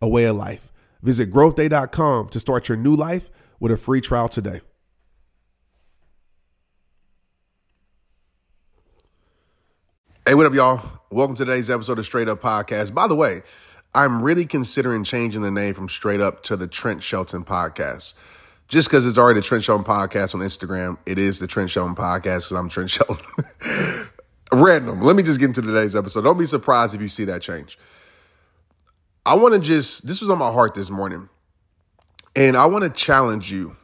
[0.00, 0.72] a way of life.
[1.02, 4.60] Visit growthday.com to start your new life with a free trial today.
[10.26, 10.80] Hey, what up, y'all?
[11.10, 12.94] Welcome to today's episode of Straight Up Podcast.
[12.94, 13.42] By the way,
[13.94, 18.14] I'm really considering changing the name from Straight Up to the Trent Shelton Podcast.
[18.68, 21.96] Just because it's already the Trent Shelton Podcast on Instagram, it is the Trent Shelton
[21.96, 23.16] Podcast because I'm Trent Shelton.
[24.52, 25.00] Random.
[25.00, 26.22] Let me just get into today's episode.
[26.22, 27.76] Don't be surprised if you see that change.
[29.26, 31.28] I want to just, this was on my heart this morning.
[32.34, 33.76] And I want to challenge you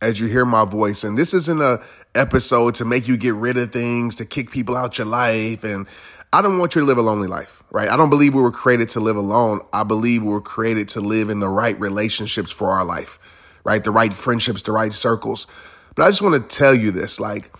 [0.00, 1.02] as you hear my voice.
[1.02, 1.82] And this isn't a
[2.14, 5.64] episode to make you get rid of things, to kick people out your life.
[5.64, 5.86] And
[6.32, 7.88] I don't want you to live a lonely life, right?
[7.88, 9.60] I don't believe we were created to live alone.
[9.72, 13.18] I believe we were created to live in the right relationships for our life,
[13.64, 13.82] right?
[13.82, 15.46] The right friendships, the right circles.
[15.94, 17.50] But I just want to tell you this, like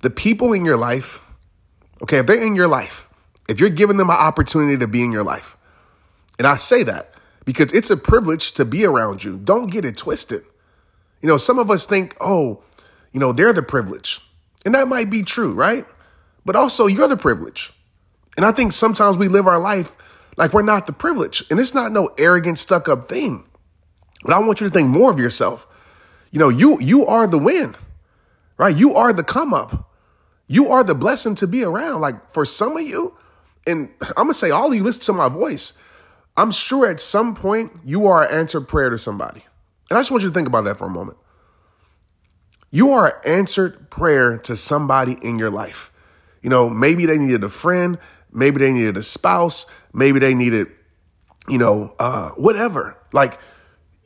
[0.00, 1.20] the people in your life,
[2.02, 3.08] okay, if they're in your life,
[3.48, 5.56] if you're giving them an opportunity to be in your life,
[6.38, 9.38] and I say that because it's a privilege to be around you.
[9.38, 10.44] Don't get it twisted.
[11.20, 12.62] You know, some of us think, oh,
[13.12, 14.20] you know, they're the privilege.
[14.64, 15.86] And that might be true, right?
[16.44, 17.72] But also, you're the privilege.
[18.36, 19.94] And I think sometimes we live our life
[20.36, 21.44] like we're not the privilege.
[21.50, 23.44] And it's not no arrogant, stuck up thing.
[24.22, 25.66] But I want you to think more of yourself.
[26.30, 27.76] You know, you you are the win,
[28.56, 28.74] right?
[28.74, 29.90] You are the come up.
[30.46, 32.00] You are the blessing to be around.
[32.00, 33.16] Like for some of you,
[33.66, 35.78] and I'm gonna say all of you listen to my voice.
[36.36, 39.44] I'm sure at some point you are an answered prayer to somebody.
[39.90, 41.18] And I just want you to think about that for a moment.
[42.70, 45.92] You are an answered prayer to somebody in your life.
[46.40, 47.98] You know, maybe they needed a friend,
[48.32, 50.68] maybe they needed a spouse, maybe they needed,
[51.48, 52.96] you know, uh, whatever.
[53.12, 53.38] Like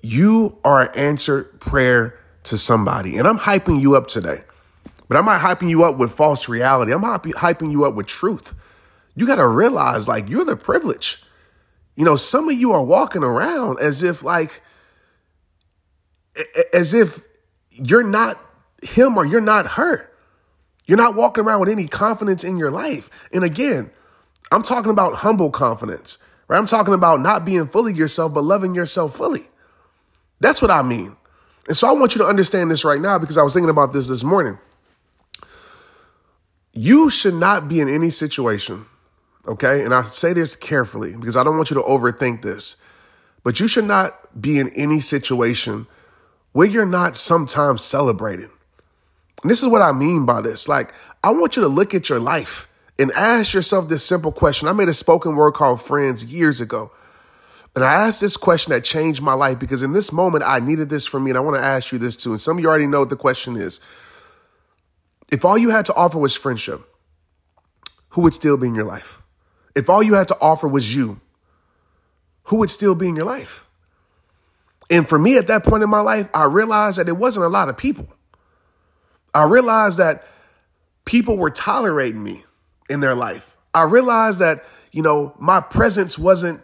[0.02, 3.16] you are an answered prayer to somebody.
[3.16, 4.42] And I'm hyping you up today,
[5.08, 6.92] but I'm not hyping you up with false reality.
[6.92, 8.54] I'm hyping you up with truth.
[9.14, 11.22] You got to realize like you're the privilege.
[11.96, 14.62] You know, some of you are walking around as if like
[16.72, 17.20] as if
[17.70, 18.38] you're not
[18.82, 20.10] him or you're not her.
[20.84, 23.10] You're not walking around with any confidence in your life.
[23.32, 23.90] And again,
[24.52, 26.58] I'm talking about humble confidence, right?
[26.58, 29.48] I'm talking about not being fully yourself, but loving yourself fully.
[30.38, 31.16] That's what I mean.
[31.66, 33.92] And so I want you to understand this right now because I was thinking about
[33.92, 34.58] this this morning.
[36.72, 38.86] You should not be in any situation
[39.46, 39.84] Okay.
[39.84, 42.76] And I say this carefully because I don't want you to overthink this,
[43.44, 45.86] but you should not be in any situation
[46.52, 48.50] where you're not sometimes celebrating.
[49.42, 50.68] And this is what I mean by this.
[50.68, 50.92] Like,
[51.22, 52.68] I want you to look at your life
[52.98, 54.68] and ask yourself this simple question.
[54.68, 56.90] I made a spoken word called Friends years ago.
[57.74, 60.88] And I asked this question that changed my life because in this moment, I needed
[60.88, 61.30] this for me.
[61.30, 62.30] And I want to ask you this too.
[62.30, 63.80] And some of you already know what the question is.
[65.30, 66.80] If all you had to offer was friendship,
[68.10, 69.20] who would still be in your life?
[69.76, 71.20] If all you had to offer was you,
[72.44, 73.66] who would still be in your life?
[74.90, 77.48] And for me at that point in my life, I realized that it wasn't a
[77.48, 78.08] lot of people.
[79.34, 80.24] I realized that
[81.04, 82.44] people were tolerating me
[82.88, 83.54] in their life.
[83.74, 86.62] I realized that, you know, my presence wasn't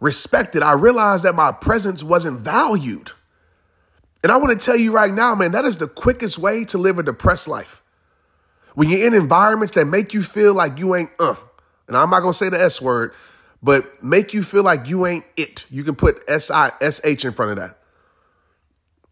[0.00, 0.62] respected.
[0.62, 3.10] I realized that my presence wasn't valued.
[4.22, 6.78] And I want to tell you right now, man, that is the quickest way to
[6.78, 7.82] live a depressed life.
[8.74, 11.34] When you're in environments that make you feel like you ain't, uh,
[11.88, 13.12] and I'm not gonna say the S word,
[13.62, 15.66] but make you feel like you ain't it.
[15.70, 17.78] You can put S I S H in front of that.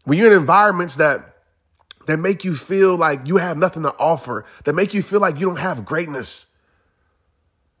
[0.05, 1.35] When you're in environments that
[2.07, 5.39] that make you feel like you have nothing to offer, that make you feel like
[5.39, 6.47] you don't have greatness.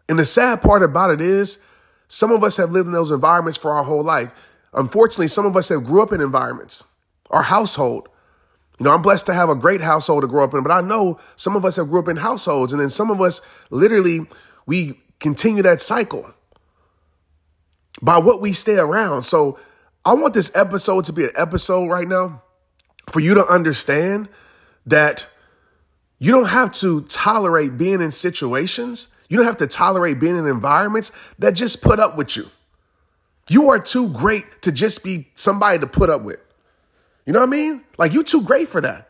[0.07, 1.63] And the sad part about it is,
[2.07, 4.31] some of us have lived in those environments for our whole life.
[4.73, 6.85] Unfortunately, some of us have grew up in environments,
[7.31, 8.07] our household.
[8.79, 10.81] You know, I'm blessed to have a great household to grow up in, but I
[10.81, 14.21] know some of us have grew up in households, and then some of us literally
[14.65, 16.33] we continue that cycle
[18.01, 19.23] by what we stay around.
[19.23, 19.59] So
[20.05, 22.41] I want this episode to be an episode right now
[23.11, 24.29] for you to understand
[24.85, 25.27] that
[26.19, 29.13] you don't have to tolerate being in situations.
[29.29, 32.47] You don't have to tolerate being in environments that just put up with you.
[33.49, 36.39] You are too great to just be somebody to put up with.
[37.25, 37.83] You know what I mean?
[37.97, 39.09] Like you're too great for that.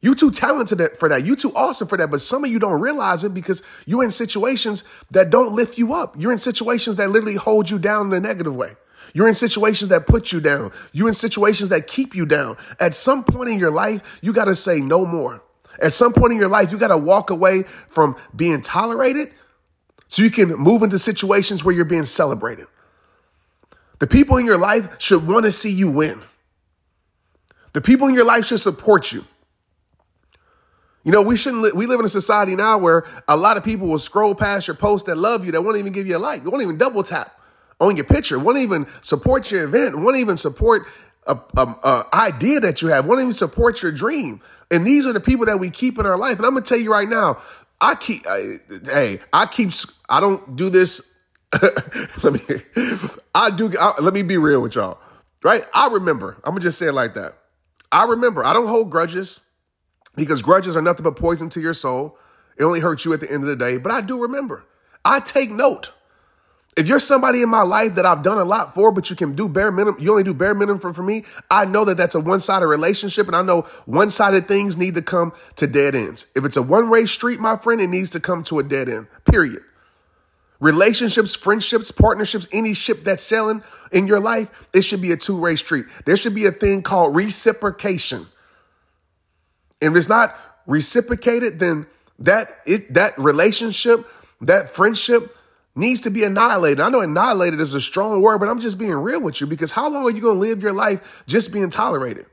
[0.00, 1.24] You too talented for that.
[1.26, 2.10] You too awesome for that.
[2.10, 5.92] But some of you don't realize it because you're in situations that don't lift you
[5.92, 6.14] up.
[6.16, 8.76] You're in situations that literally hold you down in a negative way.
[9.12, 10.72] You're in situations that put you down.
[10.92, 12.56] You're in situations that keep you down.
[12.78, 15.42] At some point in your life, you got to say no more.
[15.82, 19.34] At some point in your life, you got to walk away from being tolerated
[20.08, 22.66] so you can move into situations where you're being celebrated.
[23.98, 26.22] The people in your life should want to see you win.
[27.74, 29.24] The people in your life should support you.
[31.04, 31.62] You know, we shouldn't.
[31.62, 34.68] Li- we live in a society now where a lot of people will scroll past
[34.68, 37.02] your post that love you, that won't even give you a like, won't even double
[37.02, 37.38] tap
[37.80, 40.86] on your picture, won't even support your event, won't even support
[41.26, 44.40] a, a, a idea that you have, won't even support your dream.
[44.70, 46.36] And these are the people that we keep in our life.
[46.36, 47.38] And I'm gonna tell you right now,
[47.80, 48.26] I keep.
[48.26, 49.70] I, hey, I keep.
[50.08, 51.14] I don't do this.
[52.22, 52.40] let me.
[53.34, 53.72] I do.
[53.80, 54.98] I, let me be real with y'all.
[55.42, 55.64] Right?
[55.74, 56.36] I remember.
[56.44, 57.38] I'm gonna just say it like that.
[57.90, 58.44] I remember.
[58.44, 59.40] I don't hold grudges
[60.16, 62.18] because grudges are nothing but poison to your soul.
[62.58, 63.78] It only hurts you at the end of the day.
[63.78, 64.64] But I do remember.
[65.04, 65.92] I take note.
[66.76, 69.34] If you're somebody in my life that I've done a lot for, but you can
[69.34, 72.14] do bare minimum, you only do bare minimum for, for me, I know that that's
[72.14, 73.26] a one sided relationship.
[73.26, 76.30] And I know one sided things need to come to dead ends.
[76.36, 78.88] If it's a one way street, my friend, it needs to come to a dead
[78.88, 79.62] end, period.
[80.60, 83.62] Relationships, friendships, partnerships, any ship that's sailing
[83.92, 85.86] in your life, it should be a two way street.
[86.04, 88.26] There should be a thing called reciprocation.
[89.80, 90.36] And if it's not
[90.66, 91.86] reciprocated, then
[92.18, 94.06] that it that relationship,
[94.40, 95.36] that friendship
[95.74, 96.80] needs to be annihilated.
[96.80, 99.72] I know annihilated is a strong word, but I'm just being real with you because
[99.72, 102.26] how long are you going to live your life just being tolerated?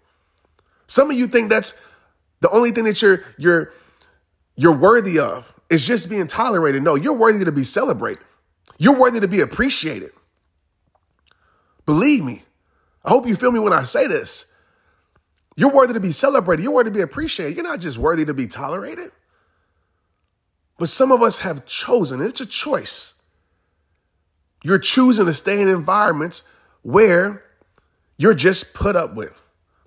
[0.88, 1.82] Some of you think that's
[2.42, 3.74] the only thing that you're you're
[4.56, 6.82] you're worthy of is just being tolerated.
[6.82, 8.24] No, you're worthy to be celebrated.
[8.78, 10.12] You're worthy to be appreciated.
[11.86, 12.44] Believe me.
[13.04, 14.46] I hope you feel me when I say this.
[15.58, 16.62] You're worthy to be celebrated.
[16.62, 17.56] You're worthy to be appreciated.
[17.56, 19.12] You're not just worthy to be tolerated.
[20.78, 23.16] But some of us have chosen, it's a choice.
[24.64, 26.48] You're choosing to stay in environments
[26.84, 27.44] where
[28.18, 29.34] you're just put up with.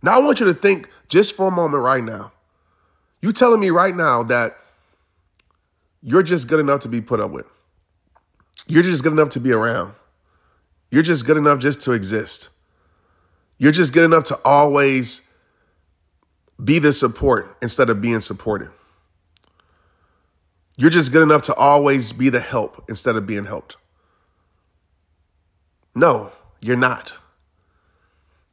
[0.03, 2.33] Now, I want you to think just for a moment right now.
[3.21, 4.57] You telling me right now that
[6.03, 7.47] you're just good enough to be put up with.
[8.67, 9.95] You're just good enough to be around.
[10.91, 12.49] You're just good enough just to exist.
[13.59, 15.30] You're just good enough to always
[16.63, 18.71] be the support instead of being supported.
[20.77, 23.77] You're just good enough to always be the help instead of being helped.
[25.95, 27.13] No, you're not.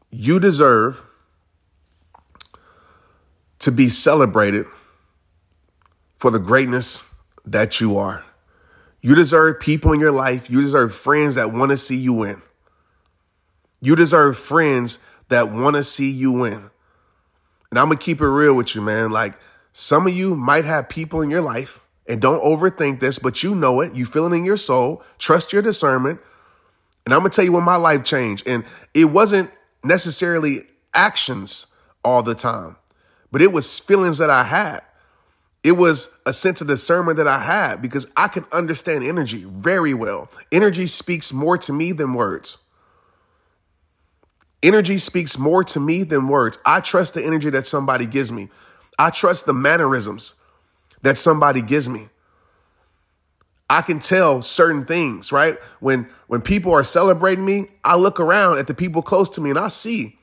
[0.10, 1.06] You deserve
[3.60, 4.66] to be celebrated
[6.18, 7.06] for the greatness
[7.46, 8.24] that you are.
[9.02, 10.50] You deserve people in your life.
[10.50, 12.42] You deserve friends that want to see you win.
[13.80, 15.00] You deserve friends
[15.30, 16.72] that want to see you win.
[17.78, 19.12] And I'm going to keep it real with you, man.
[19.12, 19.38] Like
[19.72, 23.54] some of you might have people in your life and don't overthink this, but you
[23.54, 23.94] know it.
[23.94, 25.04] You feel it in your soul.
[25.20, 26.20] Trust your discernment.
[27.06, 28.48] And I'm going to tell you when my life changed.
[28.48, 28.66] And
[28.96, 29.52] it wasn't
[29.84, 30.64] necessarily
[30.96, 31.68] actions
[32.04, 32.78] all the time,
[33.32, 34.80] but it was feelings that I had.
[35.64, 39.94] It was a sense of discernment that I had because I can understand energy very
[39.94, 40.32] well.
[40.52, 42.58] Energy speaks more to me than words.
[44.64, 46.58] Energy speaks more to me than words.
[46.66, 48.50] I trust the energy that somebody gives me.
[48.98, 50.36] I trust the mannerisms
[51.04, 52.10] that somebody gives me.
[53.70, 55.58] I can tell certain things, right?
[55.80, 59.50] When when people are celebrating me, I look around at the people close to me
[59.50, 60.18] and I see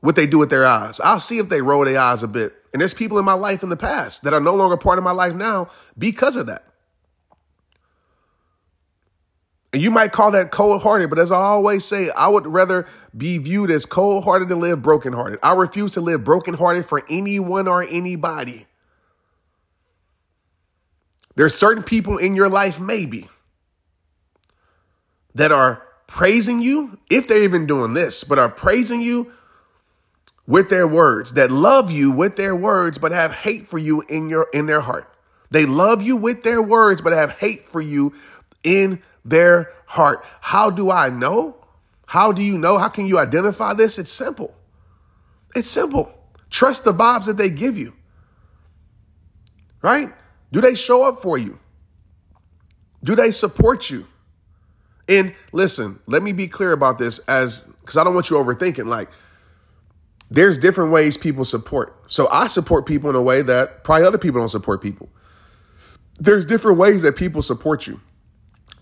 [0.00, 1.00] what they do with their eyes.
[1.00, 2.54] I'll see if they roll their eyes a bit.
[2.72, 5.04] And there's people in my life in the past that are no longer part of
[5.04, 6.64] my life now because of that.
[9.76, 12.86] And you might call that cold hearted, but as I always say, I would rather
[13.14, 15.38] be viewed as cold hearted than live broken hearted.
[15.42, 18.64] I refuse to live broken hearted for anyone or anybody.
[21.34, 23.28] There's certain people in your life, maybe,
[25.34, 29.30] that are praising you, if they're even doing this, but are praising you
[30.46, 34.30] with their words, that love you with their words, but have hate for you in
[34.30, 35.06] your in their heart.
[35.50, 38.14] They love you with their words, but have hate for you
[38.64, 40.24] in their heart.
[40.40, 41.56] How do I know?
[42.06, 42.78] How do you know?
[42.78, 43.98] How can you identify this?
[43.98, 44.54] It's simple.
[45.54, 46.12] It's simple.
[46.50, 47.92] Trust the vibes that they give you.
[49.82, 50.12] Right?
[50.52, 51.58] Do they show up for you?
[53.02, 54.06] Do they support you?
[55.08, 58.86] And listen, let me be clear about this as because I don't want you overthinking.
[58.86, 59.08] Like,
[60.30, 62.10] there's different ways people support.
[62.10, 65.08] So I support people in a way that probably other people don't support people.
[66.18, 68.00] There's different ways that people support you.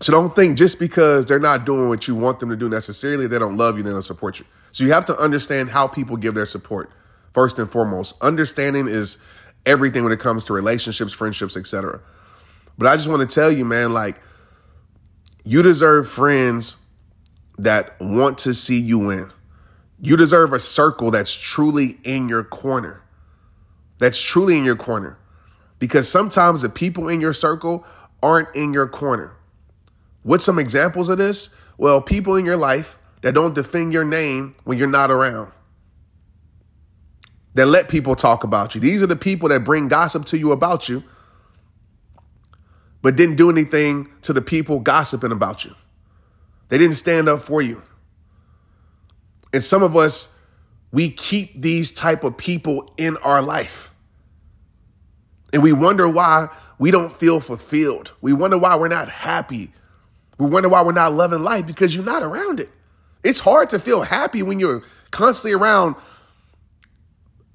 [0.01, 3.27] So don't think just because they're not doing what you want them to do necessarily,
[3.27, 4.45] they don't love you, they don't support you.
[4.71, 6.91] So you have to understand how people give their support.
[7.33, 9.23] First and foremost, understanding is
[9.65, 12.01] everything when it comes to relationships, friendships, etc.
[12.77, 14.21] But I just want to tell you, man, like
[15.43, 16.83] you deserve friends
[17.57, 19.31] that want to see you win.
[20.01, 23.01] You deserve a circle that's truly in your corner.
[23.99, 25.17] That's truly in your corner.
[25.79, 27.85] Because sometimes the people in your circle
[28.21, 29.34] aren't in your corner.
[30.25, 31.55] What's some examples of this?
[31.77, 35.51] Well, people in your life that don't defend your name when you're not around.
[37.53, 38.81] That let people talk about you.
[38.81, 41.03] These are the people that bring gossip to you about you,
[43.03, 45.75] but didn't do anything to the people gossiping about you.
[46.69, 47.83] They didn't stand up for you.
[49.53, 50.39] And some of us,
[50.91, 53.93] we keep these type of people in our life.
[55.53, 56.47] And we wonder why
[56.79, 58.11] we don't feel fulfilled.
[58.21, 59.71] We wonder why we're not happy.
[60.37, 62.69] We wonder why we're not loving life because you're not around it.
[63.23, 65.95] It's hard to feel happy when you're constantly around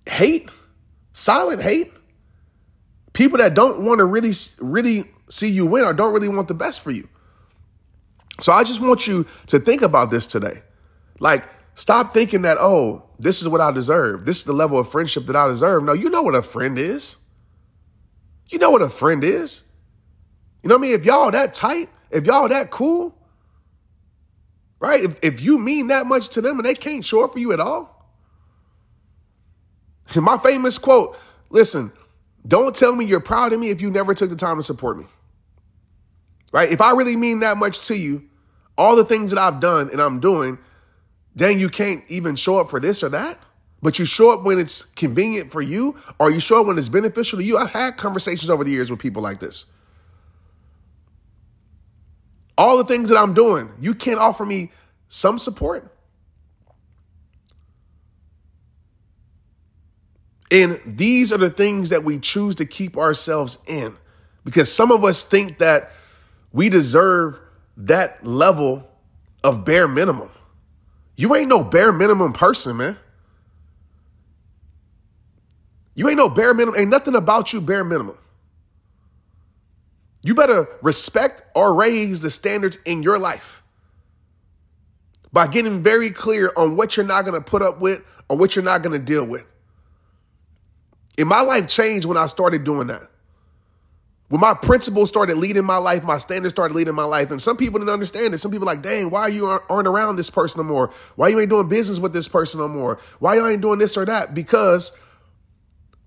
[0.07, 0.51] hate,
[1.13, 1.93] silent hate.
[3.13, 6.55] People that don't want to really, really see you win or don't really want the
[6.55, 7.09] best for you.
[8.41, 10.63] So I just want you to think about this today.
[11.19, 11.45] Like,
[11.75, 14.25] stop thinking that, oh, this is what I deserve.
[14.25, 15.85] This is the level of friendship that I deserve.
[15.85, 17.19] No, you know what a friend is.
[18.49, 19.65] You know what a friend is.
[20.63, 20.95] You know what I mean?
[20.99, 23.15] If y'all that tight, if y'all that cool,
[24.79, 25.03] right?
[25.03, 27.53] If, if you mean that much to them and they can't show up for you
[27.53, 27.97] at all.
[30.17, 31.17] My famous quote
[31.51, 31.93] listen,
[32.47, 34.99] don't tell me you're proud of me if you never took the time to support
[34.99, 35.05] me.
[36.53, 36.71] Right?
[36.71, 38.25] If I really mean that much to you,
[38.77, 40.59] all the things that I've done and I'm doing,
[41.35, 43.39] then you can't even show up for this or that.
[43.83, 46.91] But you show up when it's convenient for you, or you show up when it's
[46.91, 47.57] beneficial to you.
[47.57, 49.67] I've had conversations over the years with people like this.
[52.61, 54.71] All the things that I'm doing, you can't offer me
[55.09, 55.91] some support.
[60.51, 63.97] And these are the things that we choose to keep ourselves in
[64.45, 65.93] because some of us think that
[66.53, 67.41] we deserve
[67.79, 68.87] that level
[69.43, 70.29] of bare minimum.
[71.17, 72.99] You ain't no bare minimum person, man.
[75.95, 78.19] You ain't no bare minimum, ain't nothing about you bare minimum.
[80.23, 83.63] You better respect or raise the standards in your life
[85.33, 88.55] by getting very clear on what you're not going to put up with or what
[88.55, 89.45] you're not going to deal with.
[91.17, 93.11] And my life changed when I started doing that.
[94.29, 97.33] When my principles started leading my life, my standards started leading my life.
[97.33, 98.39] And some people didn't understand it.
[98.39, 100.93] Some people like, dang, why you aren't around this person no more?
[101.17, 103.01] Why you ain't doing business with this person no more?
[103.19, 104.33] Why you ain't doing this or that?
[104.33, 104.93] Because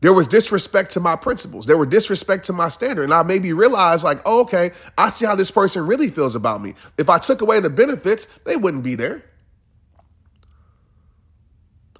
[0.03, 1.65] there was disrespect to my principles.
[1.65, 3.03] There were disrespect to my standard.
[3.03, 6.61] And I maybe realized like, oh, okay, I see how this person really feels about
[6.61, 6.75] me.
[6.97, 9.23] If I took away the benefits, they wouldn't be there.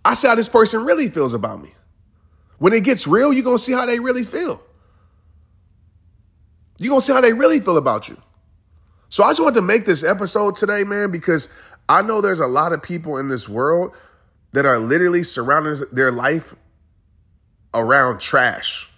[0.04, 1.74] I see how this person really feels about me.
[2.58, 4.62] When it gets real, you're going to see how they really feel.
[6.80, 8.22] You're going to see how they really feel about you.
[9.08, 11.48] So I just wanted to make this episode today, man, because
[11.88, 13.96] I know there's a lot of people in this world
[14.52, 16.54] that are literally surrounding their life
[17.74, 18.89] around trash.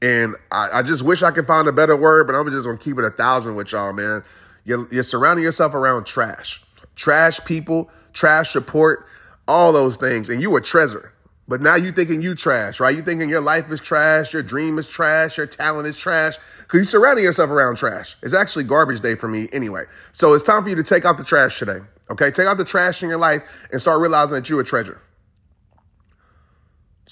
[0.00, 2.78] And I, I, just wish I could find a better word, but I'm just gonna
[2.78, 4.24] keep it a thousand with y'all, man.
[4.64, 6.62] You're, you're surrounding yourself around trash,
[6.96, 9.06] trash people, trash support,
[9.46, 11.12] all those things, and you a treasure.
[11.48, 12.94] But now you thinking you trash, right?
[12.94, 16.78] You thinking your life is trash, your dream is trash, your talent is trash, because
[16.78, 18.16] you're surrounding yourself around trash.
[18.22, 19.82] It's actually garbage day for me anyway.
[20.12, 21.78] So it's time for you to take out the trash today.
[22.10, 25.00] Okay, take out the trash in your life and start realizing that you're a treasure.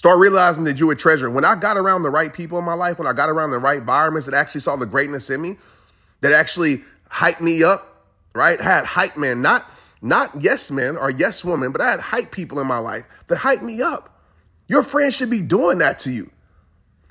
[0.01, 1.29] Start realizing that you're a treasure.
[1.29, 3.59] When I got around the right people in my life, when I got around the
[3.59, 5.57] right environments that actually saw the greatness in me,
[6.21, 6.81] that actually
[7.11, 8.03] hyped me up,
[8.33, 8.59] right?
[8.59, 9.63] I Had hype man, not
[10.01, 13.37] not yes men or yes woman, but I had hype people in my life that
[13.37, 14.19] hyped me up.
[14.67, 16.31] Your friends should be doing that to you.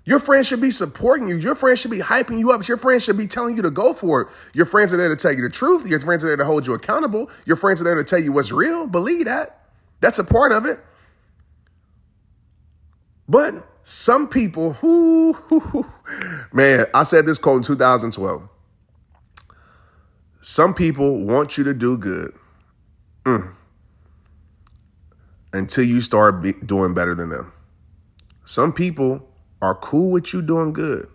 [0.05, 1.37] Your friends should be supporting you.
[1.37, 2.67] Your friends should be hyping you up.
[2.67, 4.29] Your friends should be telling you to go for it.
[4.53, 5.87] Your friends are there to tell you the truth.
[5.87, 7.31] Your friends are there to hold you accountable.
[7.47, 8.89] Your friends are there to tell you what's real.
[8.89, 9.61] Believe that.
[10.01, 10.81] That's a part of it.
[13.31, 15.35] But some people, whoo,
[16.53, 18.49] man, I said this quote in 2012.
[20.43, 22.35] Some people want you to do good.
[23.25, 23.55] Mm
[25.53, 27.53] until you start be- doing better than them.
[28.45, 29.29] Some people
[29.63, 31.09] are cool with you doing good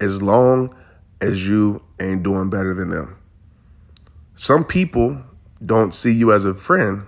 [0.00, 0.74] as long
[1.20, 3.18] as you ain't doing better than them.
[4.34, 5.22] Some people
[5.64, 7.06] don't see you as a friend,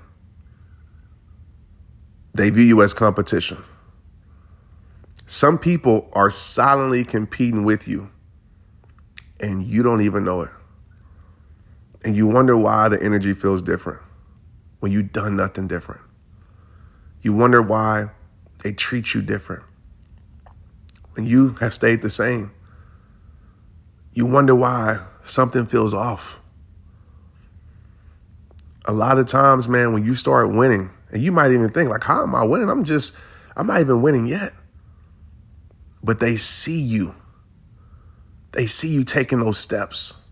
[2.34, 3.58] they view you as competition.
[5.32, 8.10] Some people are silently competing with you
[9.40, 10.50] and you don't even know it.
[12.04, 14.02] And you wonder why the energy feels different
[14.80, 16.02] when you've done nothing different.
[17.22, 18.10] You wonder why
[18.62, 19.62] they treat you different
[21.14, 22.52] when you have stayed the same.
[24.12, 26.42] You wonder why something feels off.
[28.84, 32.04] a lot of times, man, when you start winning, and you might even think, like,
[32.04, 32.68] how am I winning?
[32.68, 33.16] I'm just,
[33.56, 34.52] I'm not even winning yet.
[36.02, 37.14] But they see you.
[38.52, 40.22] They see you taking those steps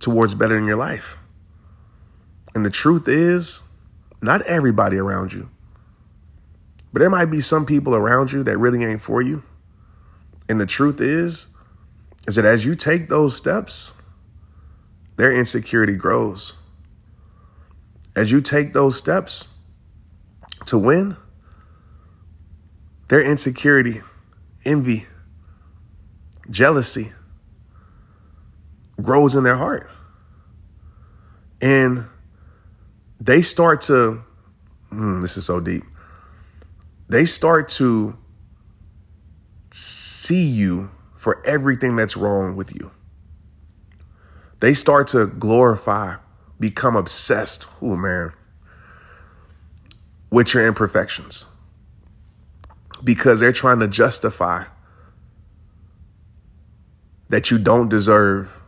[0.00, 1.18] towards bettering your life.
[2.54, 3.64] And the truth is,
[4.20, 5.48] not everybody around you,
[6.92, 9.42] but there might be some people around you that really ain't for you.
[10.48, 11.48] And the truth is,
[12.26, 13.94] is that as you take those steps,
[15.16, 16.54] their insecurity grows.
[18.16, 19.48] As you take those steps
[20.66, 21.16] to win,
[23.08, 24.00] their insecurity,
[24.68, 25.06] envy,
[26.50, 27.12] jealousy
[29.00, 29.88] grows in their heart.
[31.60, 32.06] And
[33.18, 34.22] they start to,
[34.92, 35.82] mm, this is so deep,
[37.08, 38.16] they start to
[39.70, 42.90] see you for everything that's wrong with you.
[44.60, 46.16] They start to glorify
[46.60, 48.32] become obsessed, oh man,
[50.30, 51.46] with your imperfections
[53.04, 54.64] because they're trying to justify
[57.28, 58.62] that you don't deserve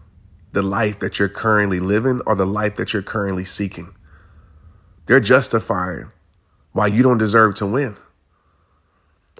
[0.52, 3.94] the life that you're currently living or the life that you're currently seeking.
[5.06, 6.10] They're justifying
[6.72, 7.96] why you don't deserve to win.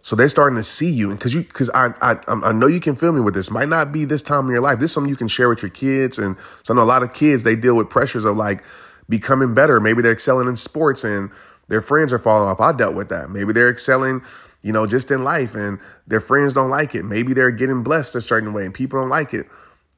[0.02, 2.80] So they're starting to see you, and because you, because I, I, I know you
[2.80, 3.50] can feel me with this.
[3.50, 4.78] Might not be this time in your life.
[4.78, 7.02] This is something you can share with your kids, and so I know a lot
[7.02, 8.64] of kids they deal with pressures of like
[9.10, 9.78] becoming better.
[9.78, 11.30] Maybe they're excelling in sports, and
[11.68, 12.60] their friends are falling off.
[12.60, 13.28] I dealt with that.
[13.28, 14.22] Maybe they're excelling,
[14.62, 17.04] you know, just in life, and their friends don't like it.
[17.04, 19.46] Maybe they're getting blessed a certain way, and people don't like it.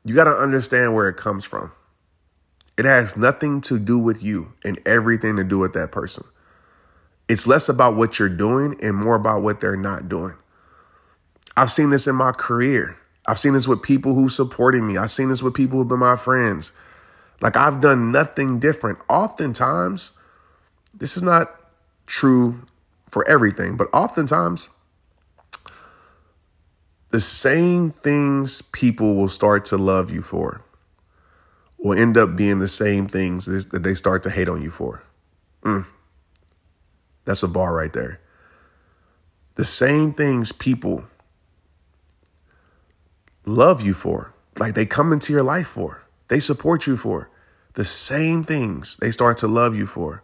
[0.04, 1.72] You got to understand where it comes from.
[2.78, 6.24] It has nothing to do with you, and everything to do with that person.
[7.28, 10.34] It's less about what you're doing and more about what they're not doing.
[11.56, 12.96] I've seen this in my career.
[13.26, 14.96] I've seen this with people who supported me.
[14.96, 16.72] I've seen this with people who've been my friends.
[17.40, 18.98] Like I've done nothing different.
[19.08, 20.16] Oftentimes,
[20.94, 21.48] this is not
[22.06, 22.66] true
[23.12, 24.70] for everything, but oftentimes,
[27.10, 30.64] the same things people will start to love you for
[31.78, 35.02] will end up being the same things that they start to hate on you for.
[35.62, 35.84] Mm.
[37.26, 38.18] That's a bar right there.
[39.56, 41.04] The same things people
[43.44, 47.28] love you for, like they come into your life for, they support you for,
[47.74, 50.22] the same things they start to love you for,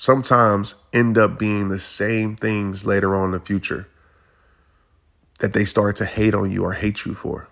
[0.00, 3.86] sometimes end up being the same things later on in the future
[5.40, 7.50] that they start to hate on you or hate you for.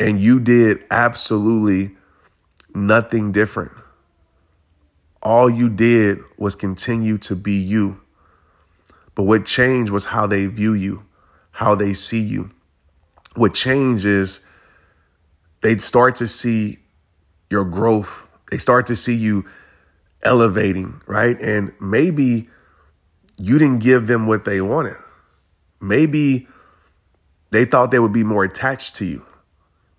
[0.00, 1.94] And you did absolutely
[2.74, 3.70] nothing different.
[5.22, 8.00] All you did was continue to be you.
[9.14, 11.06] But what changed was how they view you,
[11.52, 12.50] how they see you.
[13.36, 14.44] What changed is
[15.60, 16.80] they start to see
[17.50, 18.26] your growth.
[18.50, 19.44] They start to see you
[20.24, 21.40] elevating, right?
[21.40, 22.48] And maybe
[23.38, 24.96] you didn't give them what they wanted.
[25.80, 26.48] Maybe
[27.50, 29.24] they thought they would be more attached to you,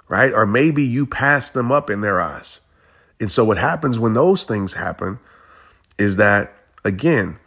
[0.07, 0.33] right?
[0.33, 2.61] Or maybe you passed them up in their eyes.
[3.19, 5.19] And so what happens when those things happen
[5.97, 6.51] is that,
[6.83, 7.37] again,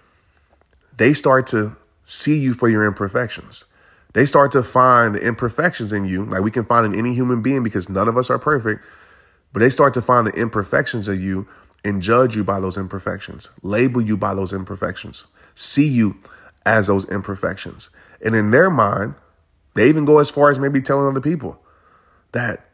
[0.97, 3.67] they start to see you for your imperfections.
[4.15, 7.43] They start to find the imperfections in you, like we can find in any human
[7.43, 8.83] being because none of us are perfect,
[9.53, 11.47] but they start to find the imperfections of you
[11.85, 16.17] and judge you by those imperfections, label you by those imperfections, see you
[16.67, 17.91] as those imperfections.
[18.25, 19.15] And in their mind,
[19.75, 21.63] they even go as far as maybe telling other people
[22.33, 22.69] that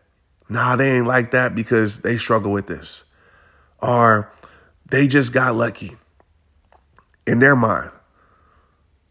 [0.49, 3.11] nah, they ain't like that because they struggle with this.
[3.81, 4.31] Or
[4.91, 5.97] they just got lucky
[7.27, 7.91] in their mind.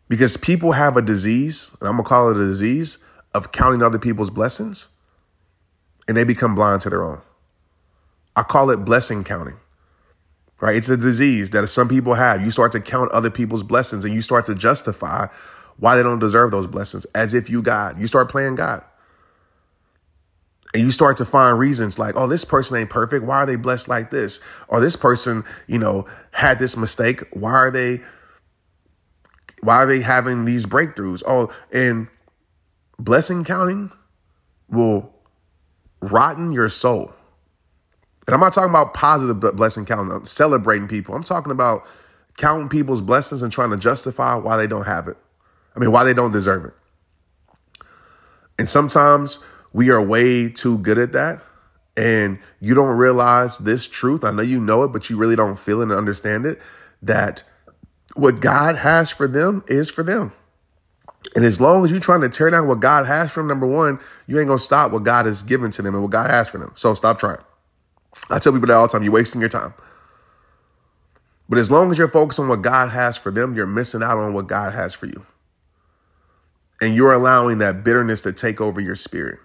[0.10, 3.04] Because people have a disease, and I'm gonna call it a disease,
[3.34, 4.90] of counting other people's blessings,
[6.08, 7.22] and they become blind to their own.
[8.36, 9.58] I call it blessing counting.
[10.64, 10.78] Right?
[10.78, 12.42] It's a disease that some people have.
[12.42, 15.28] You start to count other people's blessings and you start to justify
[15.76, 18.00] why they don't deserve those blessings as if you God.
[18.00, 18.82] You start playing God.
[20.74, 23.26] And you start to find reasons like, oh, this person ain't perfect.
[23.26, 24.40] Why are they blessed like this?
[24.70, 27.24] Or this person, you know, had this mistake.
[27.34, 28.00] Why are they
[29.64, 31.24] why are they having these breakthroughs?
[31.28, 32.08] Oh, and
[32.98, 33.92] blessing counting
[34.70, 35.14] will
[36.00, 37.14] rotten your soul.
[38.28, 41.16] And I'm not talking about positive blessing counting, celebrating people.
[41.16, 41.84] I'm talking about
[42.38, 45.18] counting people's blessings and trying to justify why they don't have it.
[45.76, 46.74] I mean, why they don't deserve it.
[48.58, 49.40] And sometimes
[49.74, 51.42] we are way too good at that.
[51.96, 54.24] And you don't realize this truth.
[54.24, 56.62] I know you know it, but you really don't feel it and understand it
[57.02, 57.44] that
[58.16, 60.32] what God has for them is for them.
[61.36, 63.68] And as long as you're trying to tear down what God has for them, number
[63.68, 66.50] one, you ain't gonna stop what God has given to them and what God has
[66.50, 66.72] for them.
[66.76, 67.40] So stop trying.
[68.30, 69.74] I tell people that all the time, you're wasting your time.
[71.50, 74.18] But as long as you're focused on what God has for them, you're missing out
[74.18, 75.26] on what God has for you.
[76.82, 79.40] And you're allowing that bitterness to take over your spirit.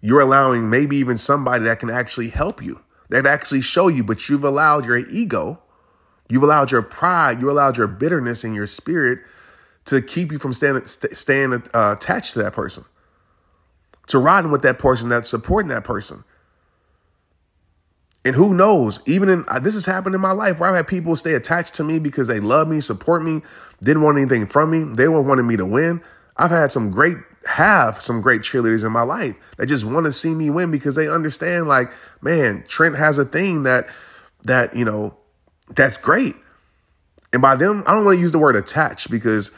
[0.00, 4.28] You're allowing maybe even somebody that can actually help you, that actually show you, but
[4.28, 5.60] you've allowed your ego,
[6.28, 9.20] you've allowed your pride, you allowed your bitterness in your spirit
[9.86, 12.84] to keep you from staying, staying uh, attached to that person,
[14.08, 16.24] to riding with that person, that's supporting that person.
[18.26, 20.88] And who knows, even in uh, this has happened in my life where I've had
[20.88, 23.40] people stay attached to me because they love me, support me,
[23.80, 24.82] didn't want anything from me.
[24.82, 26.02] They were wanting me to win.
[26.36, 30.12] I've had some great, have some great cheerleaders in my life that just want to
[30.12, 33.86] see me win because they understand, like, man, Trent has a thing that,
[34.42, 35.16] that, you know,
[35.68, 36.34] that's great.
[37.32, 39.52] And by them, I don't want to use the word attached because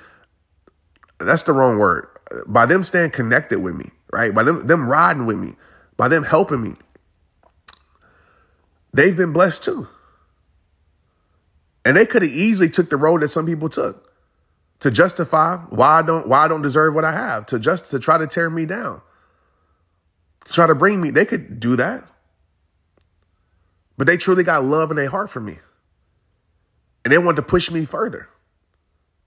[1.18, 2.06] that's the wrong word.
[2.46, 4.34] By them staying connected with me, right?
[4.34, 5.54] By them, them riding with me,
[5.96, 6.74] by them helping me,
[8.92, 9.88] they've been blessed too.
[11.84, 14.12] And they could have easily took the road that some people took
[14.80, 17.98] to justify why I don't why I don't deserve what I have, to just to
[17.98, 19.00] try to tear me down.
[20.46, 22.04] To try to bring me, they could do that.
[23.96, 25.58] But they truly got love in their heart for me.
[27.04, 28.28] And they want to push me further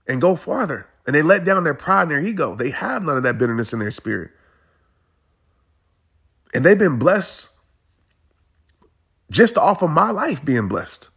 [0.08, 0.86] and go farther.
[1.06, 2.54] And they let down their pride and their ego.
[2.54, 4.30] They have none of that bitterness in their spirit.
[6.54, 7.51] And they've been blessed
[9.32, 11.08] just off of my life being blessed.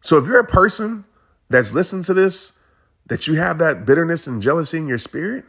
[0.00, 1.04] So if you're a person
[1.48, 2.58] that's listening to this,
[3.06, 5.44] that you have that bitterness and jealousy in your spirit,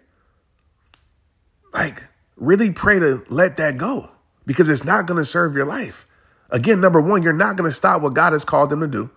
[1.73, 2.03] like
[2.35, 4.09] really pray to let that go
[4.45, 6.05] because it's not going to serve your life.
[6.49, 9.09] Again, number one, you're not going to stop what God has called them to do.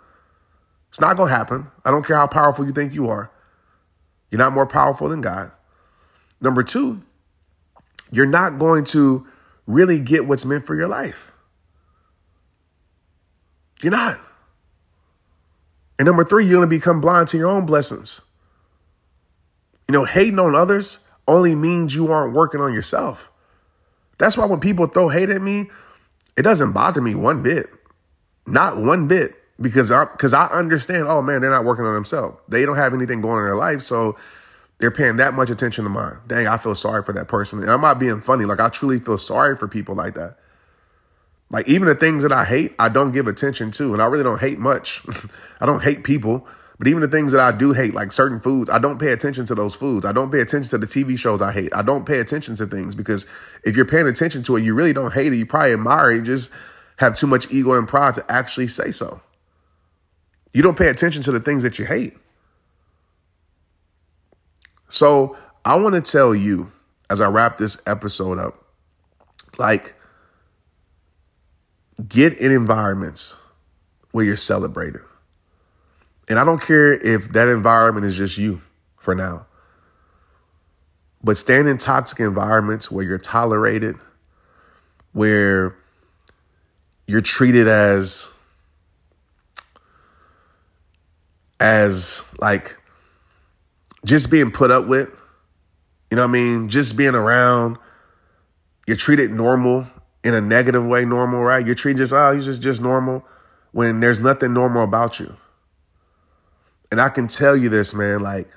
[0.88, 1.68] It's not going to happen.
[1.84, 3.30] I don't care how powerful you think you are.
[4.30, 5.52] You're not more powerful than God.
[6.40, 7.02] Number two,
[8.10, 9.26] you're not going to
[9.66, 11.29] really get what's meant for your life.
[13.82, 14.18] You're not.
[15.98, 18.22] And number three, you're going to become blind to your own blessings.
[19.88, 23.30] You know, hating on others only means you aren't working on yourself.
[24.18, 25.70] That's why when people throw hate at me,
[26.36, 27.66] it doesn't bother me one bit.
[28.46, 29.34] Not one bit.
[29.60, 32.38] Because I because I understand, oh man, they're not working on themselves.
[32.48, 33.82] They don't have anything going on in their life.
[33.82, 34.16] So
[34.78, 36.16] they're paying that much attention to mine.
[36.26, 37.60] Dang, I feel sorry for that person.
[37.60, 38.46] And I'm not being funny.
[38.46, 40.38] Like I truly feel sorry for people like that.
[41.50, 43.92] Like even the things that I hate, I don't give attention to.
[43.92, 45.02] And I really don't hate much.
[45.60, 46.46] I don't hate people.
[46.78, 49.44] But even the things that I do hate, like certain foods, I don't pay attention
[49.46, 50.06] to those foods.
[50.06, 51.74] I don't pay attention to the TV shows I hate.
[51.74, 53.26] I don't pay attention to things because
[53.64, 55.36] if you're paying attention to it, you really don't hate it.
[55.36, 56.16] You probably admire it.
[56.16, 56.50] You just
[56.96, 59.20] have too much ego and pride to actually say so.
[60.54, 62.16] You don't pay attention to the things that you hate.
[64.88, 66.72] So I want to tell you
[67.10, 68.64] as I wrap this episode up,
[69.58, 69.94] like,
[72.08, 73.36] get in environments
[74.12, 75.02] where you're celebrated.
[76.28, 78.60] And I don't care if that environment is just you
[78.96, 79.46] for now.
[81.22, 83.96] But stand in toxic environments where you're tolerated,
[85.12, 85.76] where
[87.06, 88.32] you're treated as
[91.58, 92.78] as like
[94.04, 95.08] just being put up with.
[96.10, 96.68] You know what I mean?
[96.68, 97.76] Just being around.
[98.86, 99.86] You're treated normal
[100.22, 101.64] in a negative way, normal, right?
[101.64, 103.24] You're treating just, oh, you're just, just normal
[103.72, 105.36] when there's nothing normal about you.
[106.90, 108.48] And I can tell you this, man, like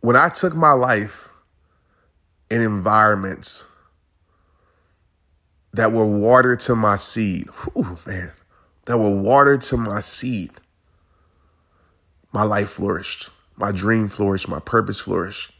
[0.00, 1.28] when I took my life
[2.50, 3.66] in environments
[5.72, 7.48] that were water to my seed,
[8.06, 8.32] man,
[8.86, 10.50] that were water to my seed,
[12.32, 15.52] my life flourished, my dream flourished, my purpose flourished.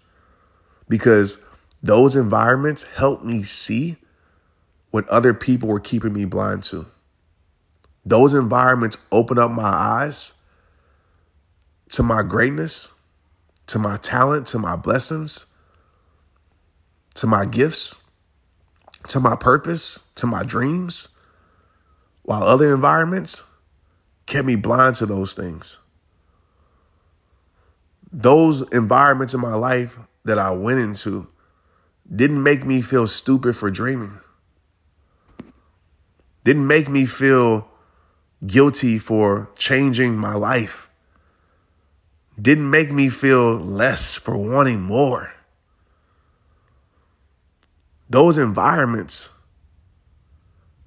[0.88, 1.40] Because
[1.85, 3.97] those environments helped me see
[4.90, 6.87] what other people were keeping me blind to.
[8.07, 10.40] Those environments opened up my eyes
[11.90, 12.99] to my greatness,
[13.66, 15.53] to my talent, to my blessings,
[17.16, 18.03] to my gifts,
[19.09, 21.09] to my purpose, to my dreams
[22.23, 23.44] while other environments
[24.25, 25.81] kept me blind to those things.
[28.11, 31.29] Those environments in my life that I went into
[32.12, 34.19] didn't make me feel stupid for dreaming.
[36.45, 37.69] Didn't make me feel
[38.47, 40.90] guilty for changing my life.
[42.40, 45.33] Didn't make me feel less for wanting more.
[48.11, 49.31] Those environments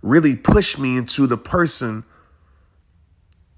[0.02, 2.04] really pushed me into the person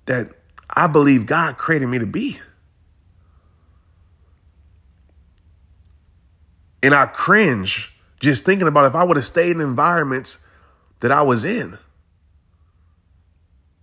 [0.05, 0.29] that
[0.75, 2.39] I believe God created me to be.
[6.81, 10.45] And I cringe Just thinking about if I would have stayed in environments
[10.99, 11.77] that I was in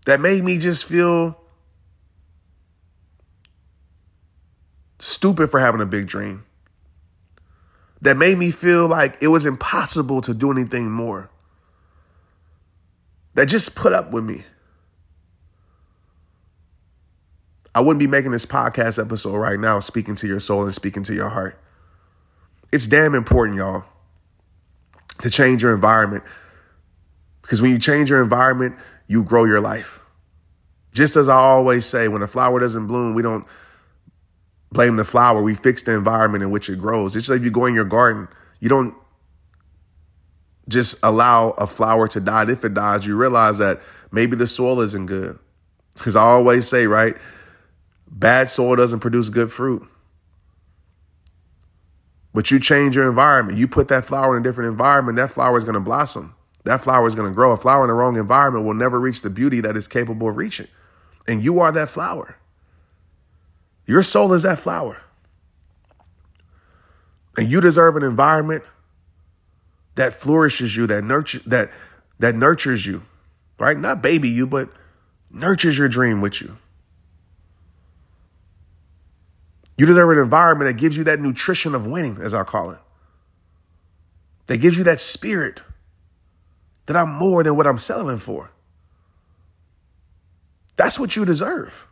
[0.06, 1.38] that made me just feel
[4.98, 6.44] stupid for having a big dream.
[8.02, 11.30] That made me feel like it was impossible to do anything more.
[13.34, 14.44] That just put up with me.
[17.74, 21.02] I wouldn't be making this podcast episode right now, speaking to your soul and speaking
[21.04, 21.58] to your heart.
[22.72, 23.84] It's damn important, y'all,
[25.20, 26.24] to change your environment.
[27.42, 28.76] Because when you change your environment,
[29.06, 30.00] you grow your life.
[30.92, 33.46] Just as I always say, when a flower doesn't bloom, we don't
[34.72, 35.42] blame the flower.
[35.42, 37.14] We fix the environment in which it grows.
[37.14, 38.28] It's like you go in your garden,
[38.60, 38.94] you don't
[40.68, 42.50] just allow a flower to die.
[42.50, 45.38] If it dies, you realize that maybe the soil isn't good.
[45.94, 47.16] Because I always say, right,
[48.16, 49.86] Bad soil doesn't produce good fruit.
[52.36, 53.56] But you change your environment.
[53.56, 56.34] You put that flower in a different environment, that flower is going to blossom.
[56.64, 57.52] That flower is going to grow.
[57.52, 60.36] A flower in the wrong environment will never reach the beauty that it's capable of
[60.36, 60.66] reaching.
[61.26, 62.36] And you are that flower.
[63.86, 65.00] Your soul is that flower.
[67.38, 68.64] And you deserve an environment
[69.94, 71.70] that flourishes you, that nurture that
[72.18, 73.00] that nurtures you.
[73.58, 73.78] Right?
[73.78, 74.68] Not baby you, but
[75.32, 76.58] nurtures your dream with you.
[79.76, 82.78] You deserve an environment that gives you that nutrition of winning, as I call it.
[84.46, 85.62] That gives you that spirit
[86.86, 88.52] that I'm more than what I'm selling for.
[90.76, 91.88] That's what you deserve.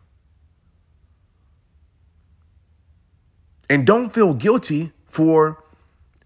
[3.68, 5.62] And don't feel guilty for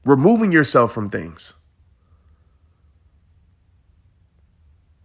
[0.04, 1.54] removing yourself from things.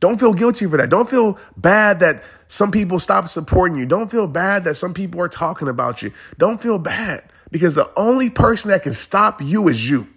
[0.04, 0.90] Don't feel guilty for that.
[0.90, 3.86] Don't feel bad that some people stop supporting you.
[3.86, 6.12] Don't feel bad that some people are talking about you.
[6.38, 10.10] Don't feel bad because the only person that can stop you is you.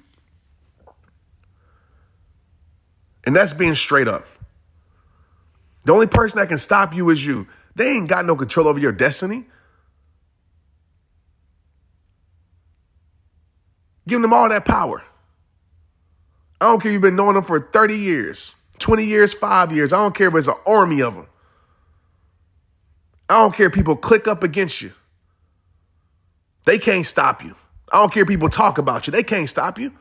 [3.27, 4.27] And that's being straight up.
[5.85, 7.46] The only person that can stop you is you.
[7.77, 9.44] They ain't got no control over your destiny.
[14.09, 15.05] Give them all that power.
[16.61, 18.57] I don't care you've been knowing them for 30 years.
[18.78, 19.92] 20 years, five years.
[19.92, 21.26] I don't care if it's an army of them.
[23.28, 24.92] I don't care if people click up against you.
[26.64, 27.54] They can't stop you.
[27.92, 29.12] I don't care if people talk about you.
[29.12, 29.92] They can't stop you.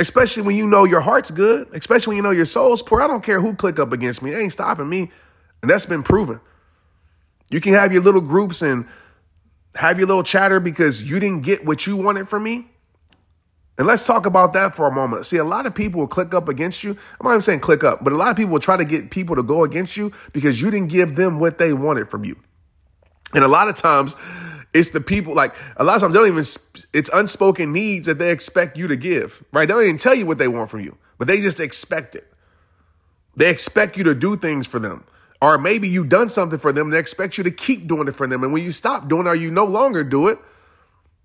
[0.00, 3.00] Especially when you know your heart's good, especially when you know your soul's poor.
[3.00, 4.30] I don't care who click up against me.
[4.30, 5.10] They ain't stopping me.
[5.60, 6.40] And that's been proven.
[7.50, 8.86] You can have your little groups and
[9.74, 12.66] have your little chatter because you didn't get what you wanted from me.
[13.78, 15.24] And let's talk about that for a moment.
[15.24, 16.90] See, a lot of people will click up against you.
[16.90, 19.10] I'm not even saying click up, but a lot of people will try to get
[19.10, 22.36] people to go against you because you didn't give them what they wanted from you.
[23.34, 24.14] And a lot of times,
[24.74, 26.44] it's the people like a lot of times they don't even
[26.92, 30.26] it's unspoken needs that they expect you to give right they don't even tell you
[30.26, 32.32] what they want from you but they just expect it
[33.36, 35.04] they expect you to do things for them
[35.40, 38.26] or maybe you've done something for them they expect you to keep doing it for
[38.26, 40.38] them and when you stop doing it or you no longer do it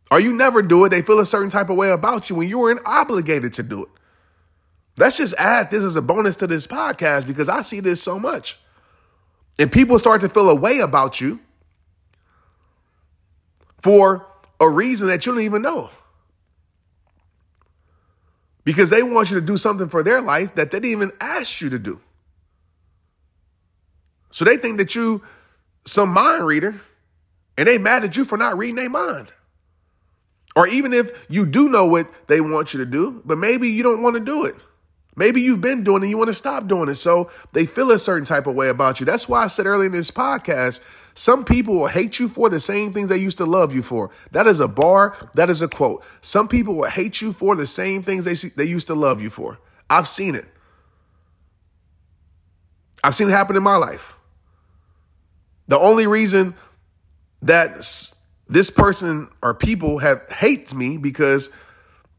[0.10, 2.48] or you never do it, they feel a certain type of way about you when
[2.48, 3.90] you weren't obligated to do it.
[4.98, 8.18] Let's just add this as a bonus to this podcast because I see this so
[8.18, 8.58] much.
[9.60, 11.40] And people start to feel a way about you
[13.78, 14.26] for
[14.60, 15.90] a reason that you don't even know.
[18.64, 21.62] Because they want you to do something for their life that they didn't even ask
[21.62, 22.00] you to do.
[24.32, 25.24] So they think that you
[25.86, 26.76] some mind reader
[27.58, 29.32] and they mad at you for not reading their mind.
[30.58, 33.84] Or even if you do know what they want you to do, but maybe you
[33.84, 34.56] don't want to do it.
[35.16, 36.96] Maybe you've been doing it, you want to stop doing it.
[36.96, 39.06] So they feel a certain type of way about you.
[39.06, 40.82] That's why I said earlier in this podcast,
[41.14, 44.10] some people will hate you for the same things they used to love you for.
[44.32, 46.04] That is a bar, that is a quote.
[46.22, 49.30] Some people will hate you for the same things they, they used to love you
[49.30, 49.60] for.
[49.92, 50.46] I've seen it.
[53.04, 54.18] I've seen it happen in my life.
[55.68, 56.56] The only reason
[57.44, 57.84] that
[58.50, 61.56] this person or people have hates me because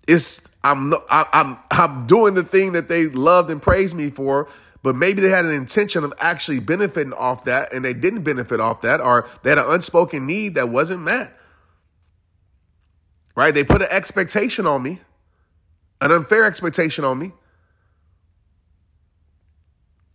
[0.06, 4.48] it's I'm I, I'm I'm doing the thing that they loved and praised me for,
[4.82, 8.60] but maybe they had an intention of actually benefiting off that and they didn't benefit
[8.60, 11.32] off that, or they had an unspoken need that wasn't met.
[13.34, 13.54] Right?
[13.54, 15.00] They put an expectation on me,
[16.00, 17.32] an unfair expectation on me,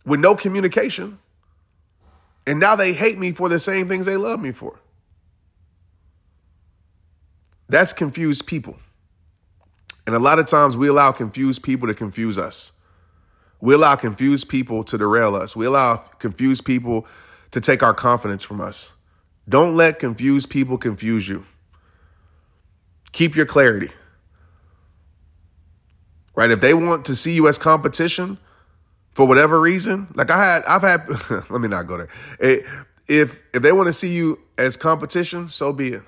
[0.04, 1.18] with no communication.
[2.46, 4.78] And now they hate me for the same things they love me for.
[7.68, 8.76] That's confused people.
[10.06, 12.72] And a lot of times we allow confused people to confuse us.
[13.60, 15.56] We allow confused people to derail us.
[15.56, 17.06] We allow confused people
[17.52, 18.92] to take our confidence from us.
[19.48, 21.46] Don't let confused people confuse you.
[23.12, 23.90] Keep your clarity.
[26.34, 26.50] right?
[26.50, 28.38] If they want to see you as competition
[29.12, 31.08] for whatever reason, like I had, I've had,
[31.50, 32.08] let me not go there.
[32.40, 36.02] If, if they want to see you as competition, so be it.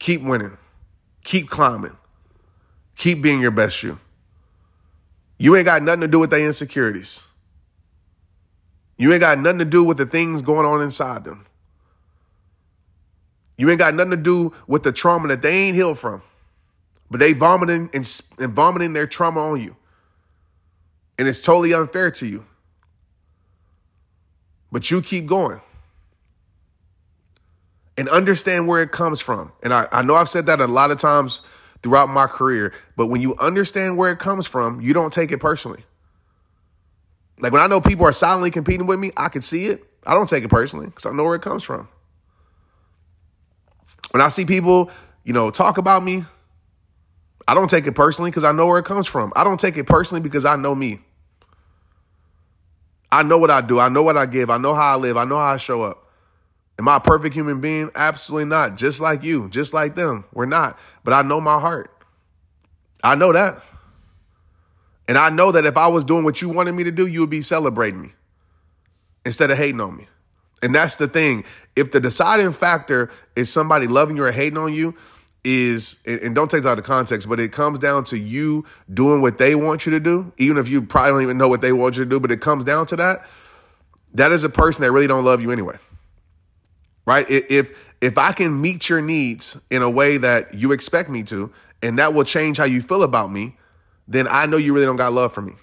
[0.00, 0.56] Keep winning.
[1.22, 1.96] Keep climbing.
[2.96, 3.98] Keep being your best you.
[5.38, 7.28] You ain't got nothing to do with their insecurities.
[8.98, 11.46] You ain't got nothing to do with the things going on inside them.
[13.56, 16.22] You ain't got nothing to do with the trauma that they ain't healed from.
[17.10, 19.76] But they vomiting and, and vomiting their trauma on you.
[21.18, 22.44] And it's totally unfair to you.
[24.72, 25.60] But you keep going.
[28.00, 29.52] And understand where it comes from.
[29.62, 31.42] And I, I know I've said that a lot of times
[31.82, 35.36] throughout my career, but when you understand where it comes from, you don't take it
[35.36, 35.84] personally.
[37.40, 39.84] Like when I know people are silently competing with me, I can see it.
[40.06, 41.90] I don't take it personally because I know where it comes from.
[44.12, 44.90] When I see people,
[45.22, 46.24] you know, talk about me,
[47.46, 49.30] I don't take it personally because I know where it comes from.
[49.36, 51.00] I don't take it personally because I know me.
[53.12, 53.78] I know what I do.
[53.78, 54.48] I know what I give.
[54.48, 55.18] I know how I live.
[55.18, 55.99] I know how I show up.
[56.80, 57.90] Am I a perfect human being?
[57.94, 58.76] Absolutely not.
[58.76, 60.24] Just like you, just like them.
[60.32, 60.78] We're not.
[61.04, 61.94] But I know my heart.
[63.04, 63.62] I know that.
[65.06, 67.20] And I know that if I was doing what you wanted me to do, you
[67.20, 68.12] would be celebrating me
[69.26, 70.06] instead of hating on me.
[70.62, 71.44] And that's the thing.
[71.76, 74.94] If the deciding factor is somebody loving you or hating on you,
[75.44, 79.20] is and don't take it out of context, but it comes down to you doing
[79.20, 81.72] what they want you to do, even if you probably don't even know what they
[81.74, 83.20] want you to do, but it comes down to that.
[84.14, 85.76] That is a person that really don't love you anyway.
[87.10, 87.26] Right?
[87.28, 91.52] If if I can meet your needs in a way that you expect me to,
[91.82, 93.56] and that will change how you feel about me,
[94.06, 95.54] then I know you really don't got love for me.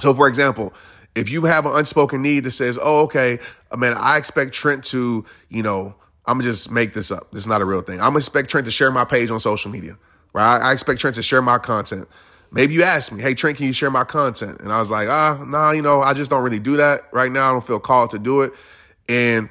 [0.00, 0.74] So for example,
[1.14, 3.38] if you have an unspoken need that says, "Oh, okay,
[3.76, 5.94] man, I expect Trent to, you know,
[6.26, 7.30] I'm just make this up.
[7.30, 8.00] This is not a real thing.
[8.00, 9.96] I'm expect Trent to share my page on social media,
[10.32, 10.58] right?
[10.60, 12.08] I expect Trent to share my content.
[12.50, 14.60] Maybe you ask me, hey Trent, can you share my content?
[14.60, 17.30] And I was like, ah, nah, you know, I just don't really do that right
[17.30, 17.48] now.
[17.48, 18.54] I don't feel called to do it.
[19.08, 19.48] And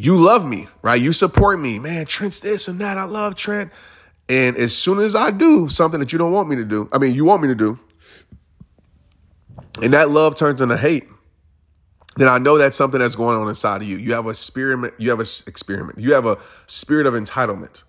[0.00, 1.00] you love me, right?
[1.00, 2.06] You support me, man.
[2.06, 2.96] Trent's this and that.
[2.96, 3.70] I love Trent.
[4.28, 6.98] And as soon as I do something that you don't want me to do, I
[6.98, 7.78] mean, you want me to do,
[9.82, 11.04] and that love turns into hate,
[12.16, 13.96] then I know that's something that's going on inside of you.
[13.96, 17.82] You have a experiment, you have a experiment, you have a spirit of entitlement.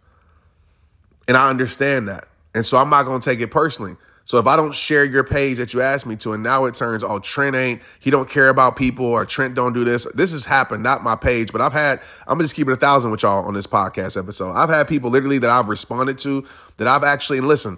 [1.27, 2.27] And I understand that.
[2.53, 3.95] And so I'm not going to take it personally.
[4.31, 6.73] So if I don't share your page that you asked me to, and now it
[6.73, 10.05] turns, oh, Trent ain't, he don't care about people, or Trent don't do this.
[10.13, 12.77] This has happened, not my page, but I've had, I'm gonna just keep it a
[12.77, 14.53] thousand with y'all on this podcast episode.
[14.53, 16.45] I've had people literally that I've responded to
[16.77, 17.77] that I've actually, and listen,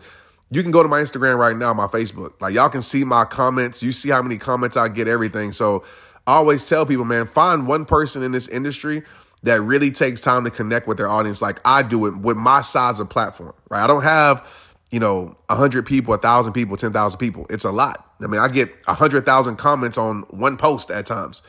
[0.51, 2.39] you can go to my Instagram right now, my Facebook.
[2.39, 3.81] Like y'all can see my comments.
[3.81, 5.53] You see how many comments I get, everything.
[5.53, 5.83] So
[6.27, 9.01] I always tell people, man, find one person in this industry
[9.41, 12.61] that really takes time to connect with their audience like I do it with my
[12.61, 13.83] size of platform, right?
[13.83, 14.62] I don't have,
[14.93, 17.47] you know, 100 people, 1,000 people, 10,000 people.
[17.49, 18.13] It's a lot.
[18.21, 21.41] I mean, I get 100,000 comments on one post at times,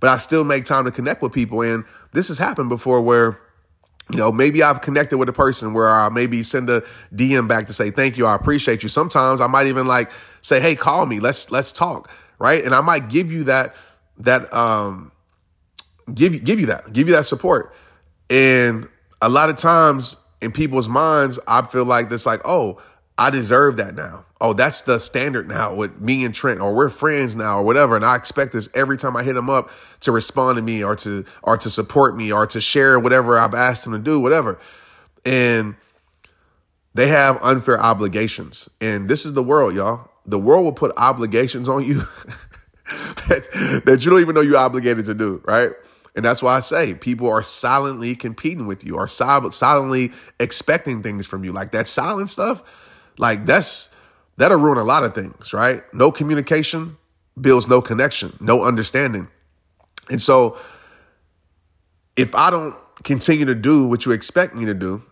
[0.00, 1.62] but I still make time to connect with people.
[1.62, 3.40] And this has happened before where,
[4.10, 6.82] you know, maybe I've connected with a person where I maybe send a
[7.14, 8.90] DM back to say, thank you, I appreciate you.
[8.90, 10.10] Sometimes I might even like
[10.42, 12.62] say, hey, call me, let's, let's talk, right?
[12.62, 13.74] And I might give you that
[14.18, 15.10] that um
[16.12, 17.72] give give you that, give you that support.
[18.28, 18.88] And
[19.22, 22.80] a lot of times in people's minds, I feel like this like, oh,
[23.18, 24.24] I deserve that now.
[24.40, 27.94] Oh, that's the standard now with me and Trent, or we're friends now, or whatever.
[27.94, 29.68] And I expect this every time I hit him up
[30.00, 33.52] to respond to me or to or to support me or to share whatever I've
[33.52, 34.58] asked him to do, whatever.
[35.26, 35.74] And
[36.94, 38.70] they have unfair obligations.
[38.80, 40.08] And this is the world, y'all.
[40.24, 41.94] The world will put obligations on you
[43.28, 45.72] that, that you don't even know you're obligated to do, right?
[46.20, 51.24] And that's why I say people are silently competing with you, are silently expecting things
[51.24, 51.50] from you.
[51.50, 52.62] Like that silent stuff,
[53.16, 53.96] like that's
[54.36, 55.82] that'll ruin a lot of things, right?
[55.94, 56.98] No communication
[57.40, 59.28] builds no connection, no understanding.
[60.10, 60.58] And so
[62.16, 65.02] if I don't continue to do what you expect me to do,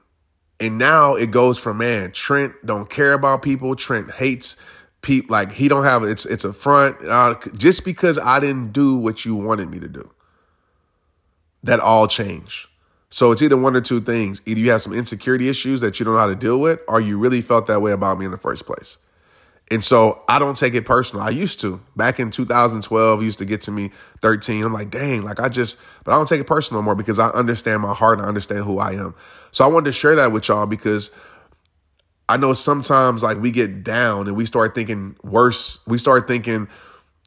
[0.61, 4.59] and now it goes from man, Trent don't care about people, Trent hates
[5.01, 8.95] people like he don't have it's it's a front uh, just because I didn't do
[8.95, 10.11] what you wanted me to do.
[11.63, 12.69] That all change.
[13.11, 14.43] So it's either one or two things.
[14.45, 17.01] Either you have some insecurity issues that you don't know how to deal with, or
[17.01, 18.99] you really felt that way about me in the first place.
[19.71, 21.23] And so I don't take it personal.
[21.25, 21.81] I used to.
[21.95, 23.91] Back in 2012, used to get to me
[24.23, 24.65] 13.
[24.65, 27.29] I'm like, dang, like I just, but I don't take it personal anymore because I
[27.31, 29.15] understand my heart and I understand who I am.
[29.51, 31.11] So I wanted to share that with y'all because
[32.29, 35.87] I know sometimes like we get down and we start thinking worse.
[35.87, 36.69] We start thinking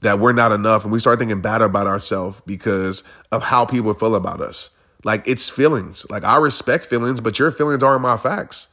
[0.02, 3.94] that we're not enough and we start thinking bad about ourselves because of how people
[3.94, 4.72] feel about us.
[5.04, 6.06] Like it's feelings.
[6.10, 8.68] Like I respect feelings, but your feelings aren't my facts.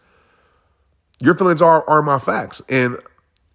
[1.20, 2.62] Your feelings are are my facts.
[2.68, 2.98] And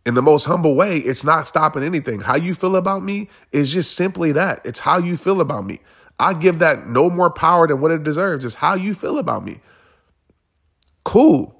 [0.06, 2.22] in the most humble way, it's not stopping anything.
[2.22, 4.62] How you feel about me is just simply that.
[4.66, 5.80] It's how you feel about me.
[6.20, 8.46] I give that no more power than what it deserves.
[8.46, 9.60] It's how you feel about me.
[11.04, 11.56] Cool.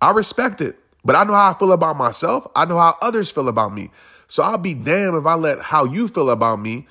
[0.00, 0.76] I respect it.
[1.04, 2.46] But I know how I feel about myself.
[2.54, 3.90] I know how others feel about me.
[4.28, 6.86] So I'll be damned if I let how you feel about me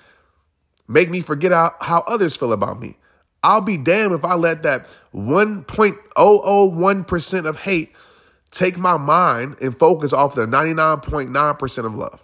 [0.87, 2.97] make me forget how, others feel about me.
[3.43, 7.93] I'll be damned if I let that 1.001% of hate
[8.51, 12.23] take my mind and focus off the 99.9% of love.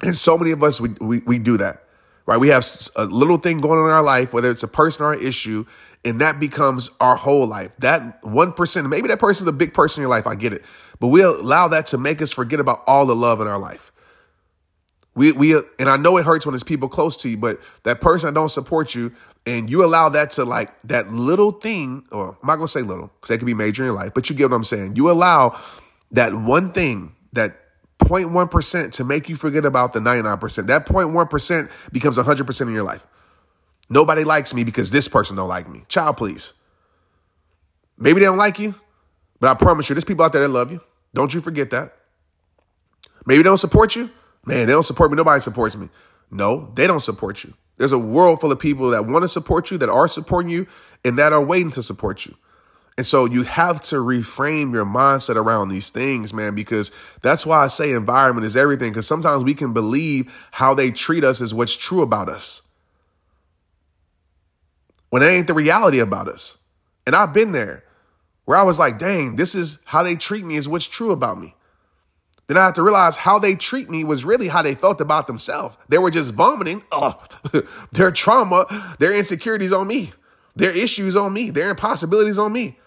[0.00, 1.84] And so many of us, we, we, we do that,
[2.26, 2.38] right?
[2.38, 2.66] We have
[2.96, 5.66] a little thing going on in our life, whether it's a person or an issue,
[6.04, 7.76] and that becomes our whole life.
[7.78, 10.64] That 1%, maybe that person's a big person in your life, I get it.
[10.98, 13.92] But we allow that to make us forget about all the love in our life.
[15.14, 18.00] We, we, and I know it hurts when it's people close to you, but that
[18.00, 19.12] person that don't support you,
[19.46, 23.12] and you allow that to like that little thing, or I'm not gonna say little,
[23.14, 24.96] because that could be major in your life, but you get what I'm saying.
[24.96, 25.56] You allow
[26.10, 27.52] that one thing, that
[28.00, 30.66] 0.1% to make you forget about the 99%.
[30.66, 33.06] That 0.1% becomes 100% in your life.
[33.88, 35.84] Nobody likes me because this person don't like me.
[35.88, 36.54] Child, please.
[37.96, 38.74] Maybe they don't like you,
[39.38, 40.80] but I promise you, there's people out there that love you.
[41.12, 41.94] Don't you forget that.
[43.26, 44.10] Maybe they don't support you.
[44.46, 45.16] Man, they don't support me.
[45.16, 45.88] Nobody supports me.
[46.30, 47.54] No, they don't support you.
[47.76, 50.66] There's a world full of people that want to support you, that are supporting you,
[51.04, 52.34] and that are waiting to support you.
[52.96, 56.92] And so you have to reframe your mindset around these things, man, because
[57.22, 58.92] that's why I say environment is everything.
[58.92, 62.62] Because sometimes we can believe how they treat us is what's true about us
[65.10, 66.58] when it ain't the reality about us.
[67.06, 67.84] And I've been there
[68.44, 71.40] where I was like, dang, this is how they treat me is what's true about
[71.40, 71.54] me.
[72.46, 75.26] Then I have to realize how they treat me was really how they felt about
[75.26, 75.78] themselves.
[75.88, 77.22] They were just vomiting oh,
[77.92, 78.66] their trauma,
[78.98, 80.12] their insecurities on me,
[80.54, 82.78] their issues on me, their impossibilities on me.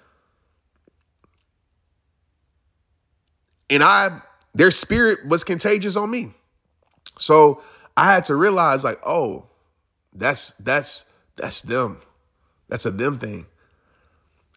[3.70, 4.22] And I,
[4.54, 6.34] their spirit was contagious on me.
[7.18, 7.62] So
[7.98, 9.48] I had to realize, like, oh,
[10.14, 12.00] that's that's that's them.
[12.70, 13.48] That's a them thing.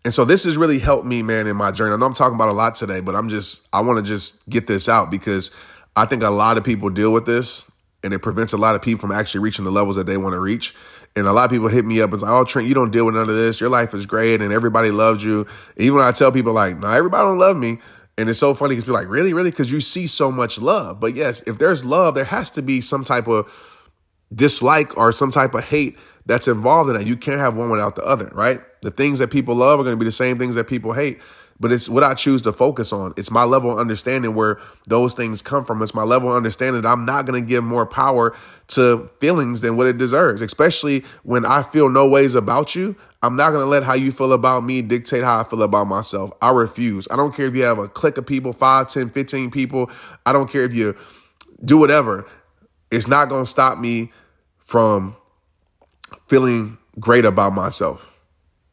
[0.04, 1.92] And so this has really helped me, man, in my journey.
[1.92, 4.48] I know I'm talking about a lot today, but I'm just, I want to just
[4.48, 5.50] get this out because
[5.94, 7.70] I think a lot of people deal with this
[8.02, 10.32] and it prevents a lot of people from actually reaching the levels that they want
[10.32, 10.74] to reach.
[11.16, 13.04] And a lot of people hit me up and say, "Oh, Trent, you don't deal
[13.04, 13.60] with none of this.
[13.60, 15.44] Your life is great, and everybody loves you."
[15.76, 17.80] even when I tell people like, "No, everybody don't love me,"
[18.16, 21.00] and it's so funny because people like, "Really, really?" Because you see so much love.
[21.00, 23.52] But yes, if there's love, there has to be some type of
[24.32, 27.06] dislike or some type of hate that's involved in that.
[27.06, 28.60] You can't have one without the other, right?
[28.82, 31.20] The things that people love are going to be the same things that people hate.
[31.60, 33.12] But it's what I choose to focus on.
[33.18, 35.82] It's my level of understanding where those things come from.
[35.82, 38.34] It's my level of understanding that I'm not going to give more power
[38.68, 42.96] to feelings than what it deserves, especially when I feel no ways about you.
[43.22, 45.86] I'm not going to let how you feel about me dictate how I feel about
[45.86, 46.32] myself.
[46.40, 47.06] I refuse.
[47.10, 49.90] I don't care if you have a clique of people, 5, 10, 15 people.
[50.24, 50.96] I don't care if you
[51.62, 52.26] do whatever.
[52.90, 54.12] It's not going to stop me
[54.56, 55.14] from
[56.30, 58.16] feeling great about myself.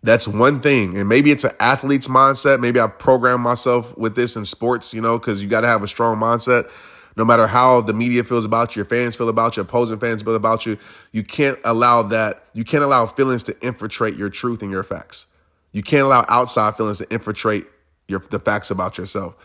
[0.03, 0.95] That's one thing.
[0.95, 2.59] And maybe it's an athlete's mindset.
[2.59, 5.81] Maybe I program myself with this in sports, you know, because you got to have
[5.81, 6.69] a strong mindset.
[7.15, 10.21] No matter how the media feels about you, your fans feel about you, opposing fans
[10.21, 10.77] feel about you,
[11.11, 12.45] you can't allow that.
[12.53, 15.25] You can't allow feelings to infiltrate your truth and your facts.
[15.71, 17.65] You can't allow outside feelings to infiltrate
[18.07, 19.35] your the facts about yourself.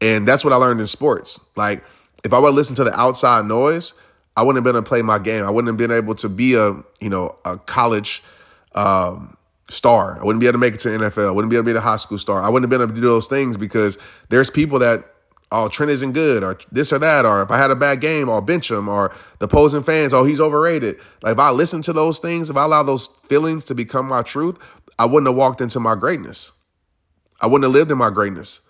[0.00, 1.40] And that's what I learned in sports.
[1.56, 1.82] Like
[2.22, 3.94] if I would listen to the outside noise,
[4.38, 5.44] I wouldn't have been able to play my game.
[5.44, 8.22] I wouldn't have been able to be a, you know, a college
[8.76, 9.36] um,
[9.68, 10.16] star.
[10.20, 11.26] I wouldn't be able to make it to NFL.
[11.26, 12.40] I wouldn't be able to be a high school star.
[12.40, 15.02] I wouldn't have been able to do those things because there's people that,
[15.50, 18.30] oh, Trent isn't good or this or that, or if I had a bad game,
[18.30, 21.00] I'll bench him, or the opposing fans, oh, he's overrated.
[21.20, 24.22] Like if I listen to those things, if I allow those feelings to become my
[24.22, 24.56] truth,
[25.00, 26.52] I wouldn't have walked into my greatness.
[27.40, 28.60] I wouldn't have lived in my greatness.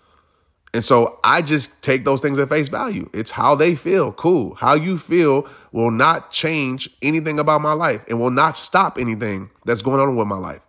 [0.73, 3.09] And so I just take those things at face value.
[3.13, 4.11] It's how they feel.
[4.11, 4.53] Cool.
[4.55, 9.49] How you feel will not change anything about my life and will not stop anything
[9.65, 10.61] that's going on with my life.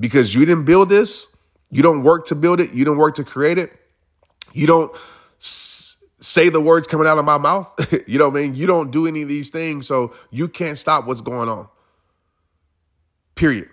[0.00, 1.36] Because you didn't build this,
[1.70, 3.72] you don't work to build it, you don't work to create it,
[4.52, 4.92] you don't
[5.40, 7.68] s- say the words coming out of my mouth.
[8.08, 8.54] you know what I mean?
[8.56, 11.68] You don't do any of these things, so you can't stop what's going on.
[13.36, 13.68] Period.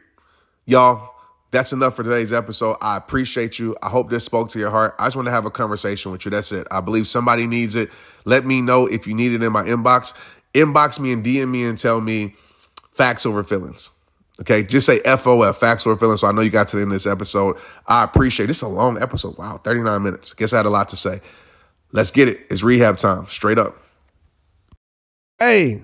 [0.66, 1.11] Y'all,
[1.52, 2.78] that's enough for today's episode.
[2.82, 3.76] I appreciate you.
[3.84, 4.96] I hope this spoke to your heart.
[4.98, 6.32] I just want to have a conversation with you.
[6.32, 6.66] That's it.
[6.72, 7.90] I believe somebody needs it.
[8.26, 10.14] Let me know if you need it in my inbox.
[10.54, 12.36] Inbox me and DM me and tell me
[12.94, 13.92] facts over feelings.
[14.40, 16.22] Okay, just say FOF, facts over feelings.
[16.22, 17.58] So I know you got to the end of this episode.
[17.86, 18.48] I appreciate it.
[18.48, 19.38] This is a long episode.
[19.38, 20.34] Wow, 39 minutes.
[20.34, 21.20] Guess I had a lot to say.
[21.92, 22.40] Let's get it.
[22.50, 23.28] It's rehab time.
[23.28, 23.78] Straight up.
[25.38, 25.84] Hey,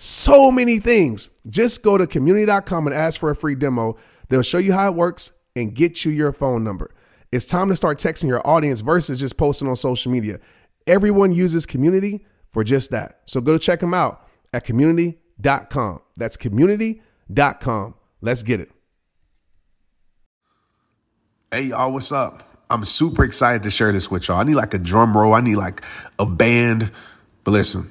[0.00, 1.28] so many things.
[1.48, 3.96] Just go to community.com and ask for a free demo.
[4.28, 6.94] They'll show you how it works and get you your phone number.
[7.32, 10.40] It's time to start texting your audience versus just posting on social media.
[10.86, 13.20] Everyone uses community for just that.
[13.24, 16.00] So go check them out at community community.com.
[16.16, 17.94] That's community.com.
[18.20, 18.70] Let's get it.
[21.50, 22.42] Hey, y'all, what's up?
[22.70, 24.38] I'm super excited to share this with y'all.
[24.38, 25.82] I need like a drum roll, I need like
[26.18, 26.92] a band.
[27.42, 27.90] But listen,